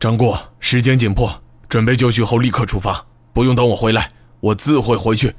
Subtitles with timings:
[0.00, 5.34] 张过，时间紧迫，准备就绪后立刻出发，不用等我回来，我自会回去。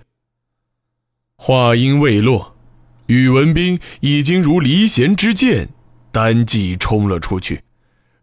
[1.38, 2.56] 话音未落，
[3.08, 5.70] 宇文斌已经如离弦之箭，
[6.12, 7.62] 单骑冲了出去。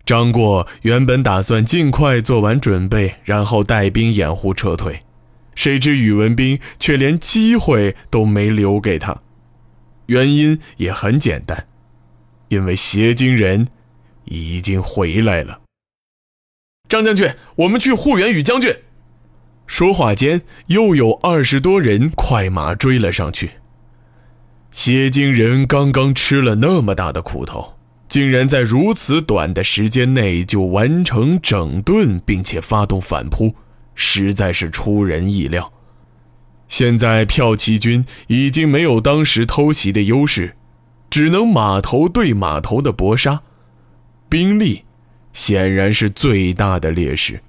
[0.05, 5.03] 张过原本打算尽快做完准备，然后带兵掩护撤退，
[5.55, 9.17] 谁知宇文斌却连机会都没留给他。
[10.07, 11.67] 原因也很简单，
[12.49, 13.69] 因为邪精人
[14.25, 15.62] 已经回来了。
[16.93, 18.71] 张将军，我们去护援宇将军。
[19.67, 23.53] 说话间，又有二十多人快马追了上去。
[24.71, 27.79] 邪精人刚刚吃了那么大的苦头。
[28.09, 33.55] 竟然在如此短的时间内就完成整顿，并且发动反扑，
[33.95, 35.73] 实在是出人意料。
[36.69, 40.57] 现在骠骑军已经没有当时偷袭的优势，
[41.09, 43.41] 只能码头对码头的搏杀，
[44.29, 44.85] 兵力
[45.33, 47.41] 显然是最大的劣势。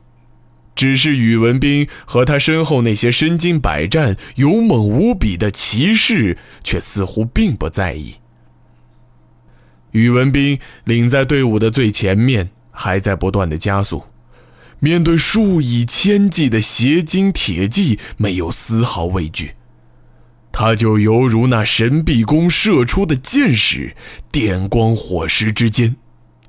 [0.76, 8.16] 只是宇文斌和他身后那些身经百战、勇猛无比的骑士，却似乎并不在意。
[9.92, 14.06] 宇文斌领在队伍的最前面，还在不断的加速。
[14.80, 19.54] 面对数以千计的邪精铁骑，没有丝毫畏惧。
[20.52, 23.96] 他就犹如那神臂弓射出的箭矢，
[24.32, 25.96] 电光火石之间，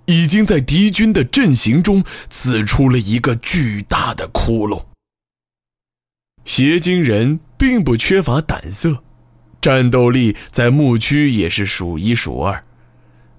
[0.07, 4.85] 已经在敌军的阵型中刺出了一个巨大的窟窿。
[6.45, 9.03] 邪精人并不缺乏胆色，
[9.61, 12.65] 战斗力在牧区也是数一数二。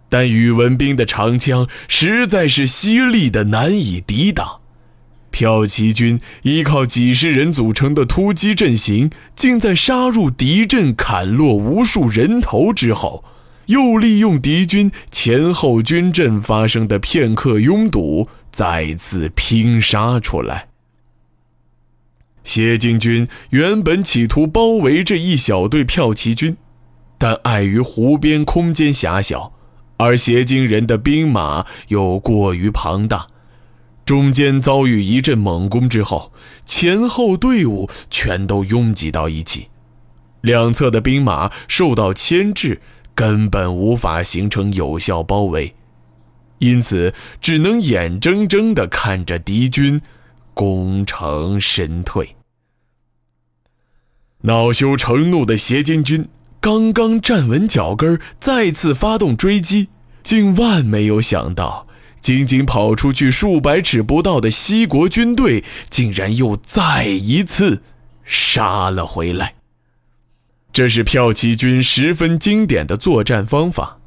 [0.10, 4.62] 但宇文斌的长枪实在是犀利的难以抵挡，
[5.32, 13.24] 骠骑军依靠几十人组成的突击阵型，竟在杀入敌阵、砍落无数人头之后，
[13.68, 20.68] 又利用敌军前后军阵发生的片刻拥堵，再次拼杀出来。
[22.44, 26.58] 谢金军原本企图包围这一小队骠骑军，
[27.18, 29.54] 但碍于湖边空间狭小。
[29.98, 33.28] 而邪精人的兵马又过于庞大，
[34.04, 36.34] 中间遭遇一阵猛攻之后，
[36.66, 39.70] 前后队伍全都拥挤到一起，
[40.42, 42.82] 两侧的兵马受到牵制，
[43.16, 45.74] 根本无法形成有效包围，
[46.60, 50.00] 因此只能眼睁睁地看着敌军
[50.54, 52.36] 攻城身退。
[54.42, 56.28] 恼羞成怒的斜金军。
[56.62, 59.90] 刚刚站稳脚跟，再次发动追击，
[60.24, 61.86] 竟万没有想到，
[62.20, 67.84] 仅仅跑出去数百尺不到的西国军队，竟然又再一次
[68.24, 69.54] 杀了回来。
[70.76, 73.98] 这是骠骑军十分经典的作战方法。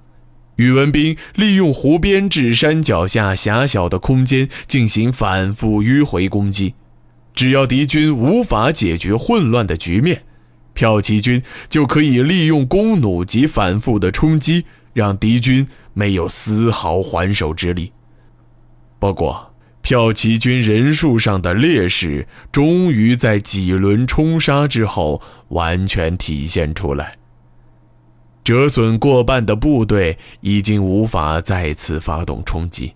[0.57, 6.75] 宇文斌利用湖边至山脚下狭小的空间进行反复迂回攻击，
[7.33, 10.25] 只要敌军无法解决混乱的局面。
[10.75, 17.93] 骠骑军就可以利用弓弩及反复的冲击，让敌军没有丝毫还手之力。
[18.99, 19.48] 不过，
[19.89, 27.17] 骠骑军人数上的劣势，终于在几轮冲杀之后完全体现出来。
[28.45, 32.93] 折损过半的部队已经无法再次发动冲击，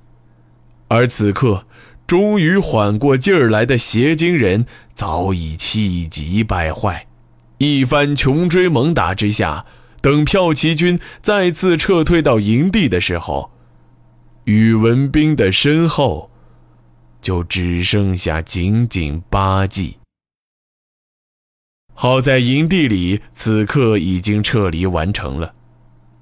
[0.89, 1.65] 而此刻
[2.07, 7.07] 终于缓过劲儿来的邪精人早已气急败坏。
[7.57, 9.65] 一番穷追猛打之下，
[10.03, 13.51] 等骠骑军再次撤退到营地的时候，
[14.45, 16.31] 宇文斌的身后
[17.23, 19.97] 就只剩下仅仅八骑。
[21.95, 25.55] 好在营地里此刻已经撤离完成了，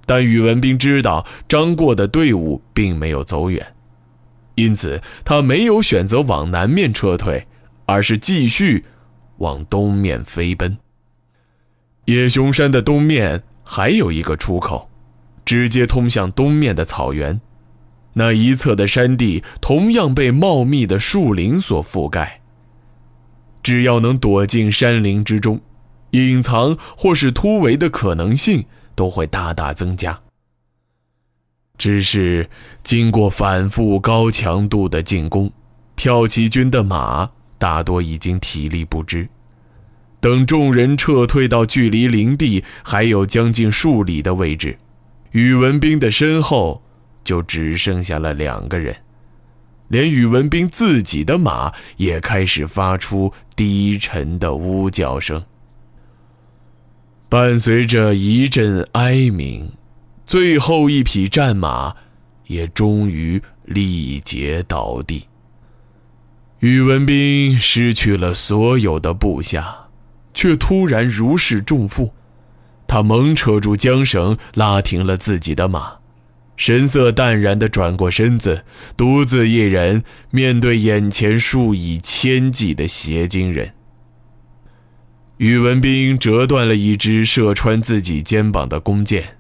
[0.05, 3.75] 但宇文斌知道张过的队伍并没有走远，
[4.57, 7.47] 因此他没有选择往南面撤退，
[7.87, 8.85] 而是继续
[9.39, 10.77] 往东面飞奔。
[12.05, 14.91] 野熊山的东面还有一个出口，
[15.45, 17.41] 直接通向东面的草原。
[18.15, 22.41] 那一侧的山地同样被茂密的树林所覆盖。
[23.63, 25.61] 只要能躲进山林之中，
[26.13, 28.65] 隐藏或是突围的可能性
[28.95, 30.21] 都会大大增加。
[31.77, 32.51] 只是
[32.83, 35.51] 经过反复高强度的进攻，
[35.97, 39.29] 骠骑军的马大多已经体力不支。
[40.21, 44.79] 等众人撤退到距离林地还有将近数里的位置，
[45.31, 46.83] 宇文斌的身后
[47.31, 48.97] 就只剩下了两个人，
[49.87, 55.41] 连宇文斌自己的马也开始发出低沉的呜叫声。
[57.29, 59.71] 伴随着一阵哀鸣，
[60.27, 61.95] 最后一匹战马
[62.49, 65.29] 也终于力竭倒地。
[66.59, 69.87] 宇文斌失去了所有的部下，
[70.35, 72.13] 却突然如释重负。
[72.89, 76.00] 他猛扯住缰绳，拉停了自己的马，
[76.61, 83.73] 神色淡然地转过身子，独自一人面对眼前数以千计的邪精人。
[85.39, 89.39] 宇文斌折断了一支射穿自己肩膀的弓箭，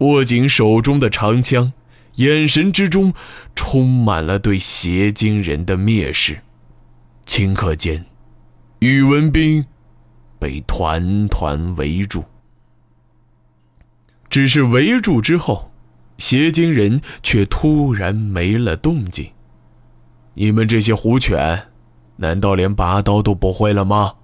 [0.00, 1.72] 握紧手中的长枪，
[2.16, 3.14] 眼神之中
[3.54, 6.40] 充满了对邪精人的蔑视。
[7.24, 8.04] 顷刻间，
[8.80, 9.64] 宇文斌
[10.38, 12.26] 被团团围住。
[14.28, 15.72] 只是围住之后，
[16.18, 19.30] 邪精人却突然没了动静。
[20.34, 21.68] 你们这些狐犬，
[22.16, 24.14] 难道连拔刀都不会了吗？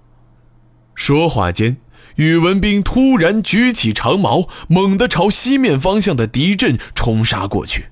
[0.93, 1.77] 说话间，
[2.15, 7.87] 宇文斌突然举起长矛，猛地朝西面方向的敌阵冲杀过去。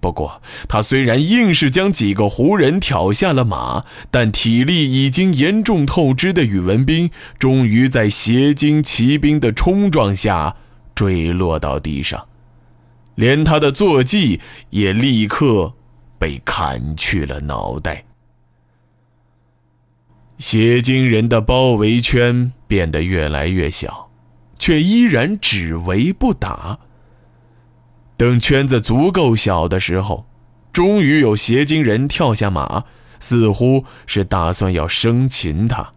[0.00, 10.56] 不过，他虽然硬是将几个胡人挑下了马，但体力已经严重透支的宇文斌，终于在邪精骑兵的冲撞下
[10.94, 12.26] 坠落到地上，
[13.14, 14.40] 连他的坐骑
[14.70, 15.74] 也立刻
[16.18, 18.04] 被砍去了脑袋。
[20.38, 24.10] 邪精人的包围圈变得越来越小，
[24.58, 26.78] 却依然只围不打。
[28.16, 30.26] 等圈子足够小的时候，
[30.72, 32.84] 终于有邪精人跳下马，
[33.18, 35.92] 似乎是打算要生擒他。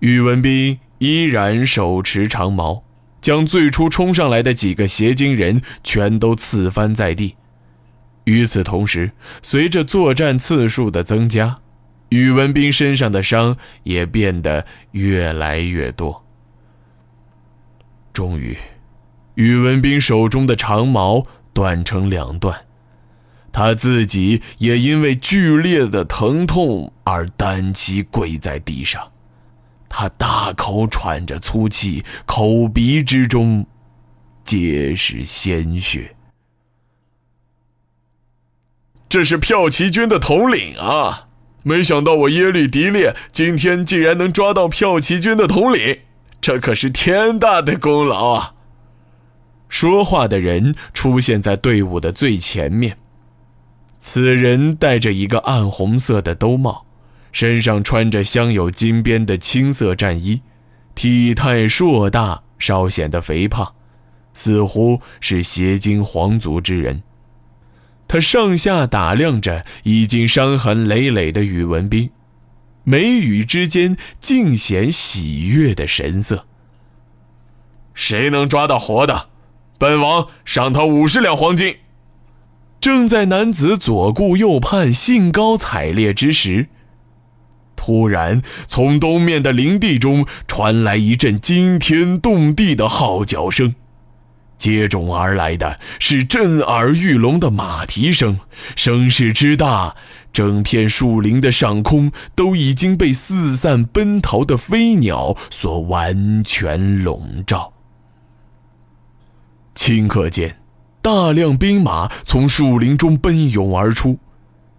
[0.00, 2.84] 宇文斌依然手持长矛，
[3.20, 7.36] 将最初冲上来的几个邪精人全都刺翻在地。
[8.24, 11.58] 与此同时，随着作战次数的增加，
[12.08, 16.24] 宇文斌身上的伤也变得越来越多。
[18.12, 18.56] 终于。
[19.34, 21.22] 宇文斌手中的长矛
[21.52, 22.64] 断成两段，
[23.52, 29.12] 他自己也因为剧烈的疼痛而单膝跪在地上，
[29.98, 33.64] 他大口喘着粗气，口鼻之中
[34.44, 36.14] 皆是鲜血。
[39.08, 41.28] 这是骠骑军的统领啊！
[41.62, 46.00] 没想到我耶律狄烈今天竟然能抓到骠骑军的统领，
[46.42, 48.54] 这可是天大的功劳啊！
[49.70, 52.98] 说话的人出现在队伍的最前面。
[53.98, 56.85] 此人戴着一个暗红色的兜帽，
[57.36, 60.40] 身上穿着镶有金边的青色战衣，
[60.94, 63.74] 体态硕大，稍显得肥胖，
[64.32, 67.02] 似乎是邪精皇族之人。
[68.08, 72.08] 他上下打量着已经伤痕累累的宇文斌，
[72.84, 76.46] 眉宇之间尽显喜悦的神色。
[77.92, 79.28] 谁能抓到活的？
[79.76, 81.76] 本王赏他五十两黄金。
[82.80, 86.68] 正在男子左顾右盼、兴高采烈之时，
[87.86, 93.76] 突然从东面的林地中传来一阵惊天动地的号角声，
[94.58, 98.40] 接踵而来的是震耳欲聋的马蹄声，
[98.74, 99.94] 声势之大，
[100.32, 107.72] 整片树林的上空都已经被四散奔逃的飞鸟所完全笼罩。
[109.76, 110.58] 顷刻间，
[111.00, 114.18] 大量兵马从树林中奔涌而出。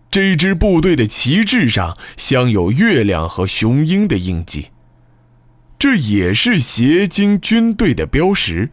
[0.09, 4.67] 这支部队的旗帜上镶有月亮和雄鹰的印记，
[5.77, 8.71] 这也是邪精军队的标识。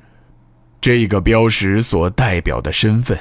[0.80, 3.18] 这个标识所代表的身份，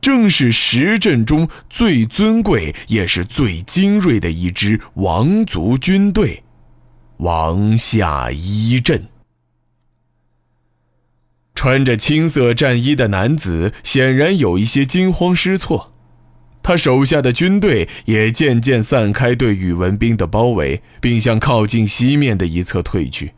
[0.00, 6.44] 正是十阵中最尊贵也是最精锐的一支王族军队——
[7.18, 9.08] 王下一阵。
[11.54, 15.92] 穿着青色战衣的男子显然有一些惊慌失措，
[16.68, 23.32] 他手下的军队也渐渐散开对宇文斌的包围，并向靠近西面的一侧退去。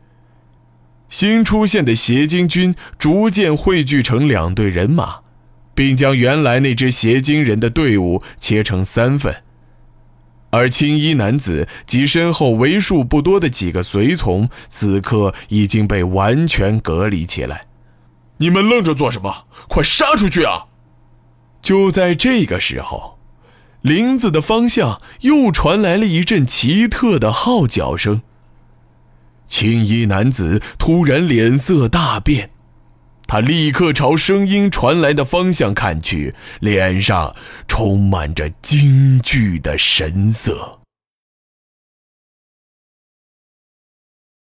[1.07, 5.19] 新出现的邪精军逐渐汇聚成两队人马，
[5.73, 9.33] 并将原来那支邪精人的队伍切成三份，
[10.49, 17.67] 而青衣男子及身后为数不多的几个随从，此刻已经被完全隔离起来。
[18.39, 19.45] 你们愣着做什么？
[19.69, 20.65] 快杀出去啊！
[21.61, 23.19] 就在这个时候，
[23.81, 28.21] 林子的方向又传来了一阵奇特的号角声。
[29.47, 32.51] 青衣男子突然脸色大变，
[33.27, 37.35] 他立刻朝声音传来的方向看去，脸上
[37.67, 40.80] 充满着惊惧的神色。